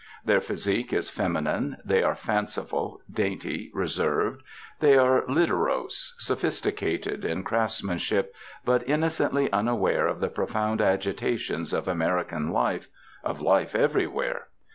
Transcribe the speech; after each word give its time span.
Their 0.25 0.41
physique 0.41 0.91
is 0.91 1.11
feminine; 1.11 1.77
they 1.85 2.01
are 2.01 2.15
fanciful, 2.15 3.01
dainty, 3.07 3.69
reserved; 3.71 4.41
they 4.79 4.97
are 4.97 5.21
literose, 5.27 6.13
sophisticated 6.17 7.23
in 7.23 7.43
craftsmanship, 7.43 8.33
but 8.65 8.89
innocently 8.89 9.51
unaware 9.53 10.07
of 10.07 10.19
the 10.19 10.29
profound 10.29 10.81
agitations 10.81 11.71
of 11.71 11.87
American 11.87 12.49
life, 12.51 12.87
of 13.23 13.41
life 13.41 13.75
everywhere. 13.75 14.47